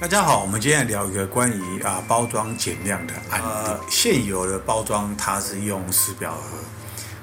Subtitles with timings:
[0.00, 3.44] 大家好，我们今天聊一个关于啊包装减量的案例。
[3.44, 6.56] 呃、现有的包装它是用实表盒，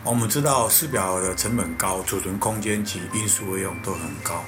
[0.03, 4.43] 我们知道实表盒的成本高，储存空间及运输费用都很高，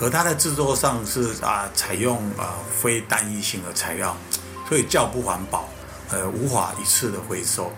[0.00, 4.16] 而它的制作上是啊采用啊非单一性的材料，
[4.66, 5.68] 所以较不环保，
[6.10, 7.70] 呃无法一次的回收，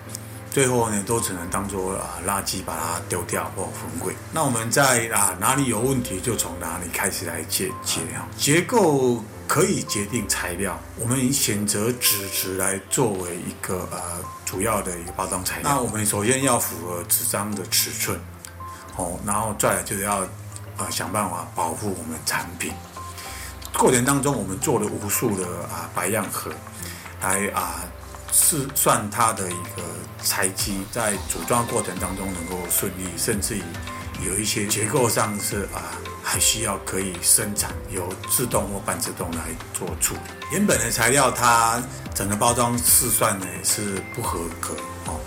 [0.52, 4.14] 最后呢都只能当做啊垃圾把它丢掉或焚毁。
[4.32, 9.20] 那我们在啊哪里有问题就从哪里开始来解决啊结构。
[9.50, 14.00] 可以决定材料，我们以选择纸质来作为一个呃
[14.45, 15.68] 主要的一个包装材料。
[15.68, 18.17] 那我们首先要符合纸张的尺寸，
[18.95, 20.21] 哦，然后再来就是要
[20.76, 22.73] 呃想办法保护我们产品。
[23.76, 26.53] 过程当中，我们做了无数的啊白样盒，
[27.21, 27.81] 来啊
[28.32, 29.82] 试算它的一个
[30.22, 33.62] 材积，在组装过程当中能够顺利，甚至于
[34.27, 35.98] 有一些结构上是啊。
[36.22, 40.20] 还需要可以生产由自动或半自动来做处理。
[40.53, 41.83] 原本的材料它
[42.14, 45.19] 整个包装试算呢是不合格哦，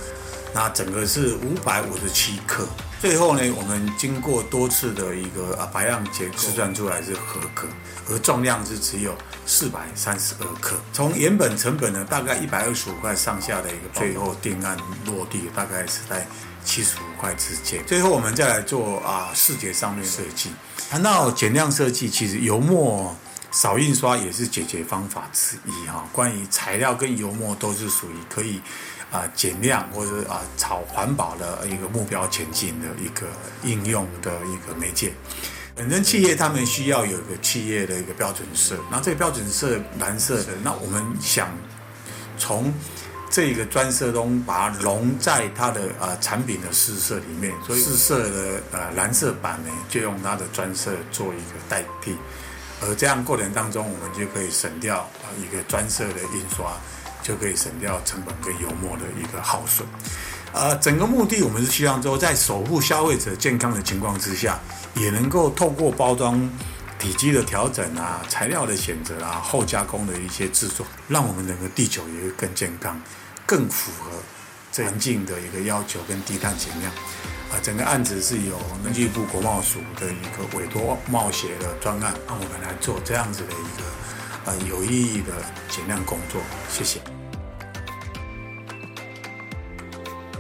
[0.54, 2.68] 那整个是五百五十七克。
[3.02, 7.68] 最后呢，我们经过多次的一个啊百样结构试算出来是合格，
[8.10, 9.14] 而重量是只有
[9.46, 10.78] 四百三十二克。
[10.94, 16.26] 从原本成本呢大概一百二十五块上下的一个，最后定案落地大概是在
[16.64, 17.84] 七十五块之间。
[17.86, 20.52] 最后我们再来做啊视觉上面设计。
[20.90, 23.14] 谈到减量设计，其实油墨
[23.54, 26.04] 少印刷也是解决方法之一哈。
[26.12, 28.60] 关于材料跟油墨都是属于可以
[29.10, 33.28] 啊减量或者啊朝环保的一个目标前进的一个
[33.64, 35.14] 应用的一个媒介。
[35.76, 41.48] 本身企业他们需要有一个企业的一个标准色，那这个标准色蓝色的，那我们想
[42.38, 42.74] 从。
[43.36, 52.16] 这个专色中把它融在它的呃产品的试色里面，所以试色的呃蓝色版呢，就用它的专色做一个代替，
[52.86, 56.74] 而这样过程当中，我们就可以省掉啊一个专色的印刷，
[57.22, 59.88] 就可以省掉成本跟油墨的一个耗损。
[60.52, 64.60] 呃，整个目的我们是希望说，在守护消费者健康的情况之下，
[64.96, 66.50] 也能够透过包装
[67.00, 73.02] 体积的调整啊，材料的选择啊，后加工的一些制作，让我们整个地球也会更健康。
[73.46, 76.90] 更符合环境的一个要求跟低碳减量，
[77.52, 83.84] 啊，整个案子是由农机部国贸署的一个委托贸协的专案，让我们来做这样子的一个
[84.46, 85.34] 呃有意义的
[85.70, 87.23] 减量工作，谢谢。